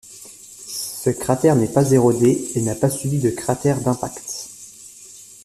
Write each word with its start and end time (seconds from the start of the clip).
Ce 0.03 1.11
cratère 1.11 1.55
n'est 1.55 1.71
pas 1.71 1.91
érodé 1.91 2.49
et 2.55 2.61
n'a 2.63 2.73
pas 2.73 2.89
subi 2.89 3.19
de 3.19 3.29
cratères 3.29 3.81
d'impacts. 3.81 4.49